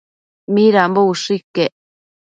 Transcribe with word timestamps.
Midambo 0.53 1.03
ushë 1.11 1.37
iquec 1.37 1.73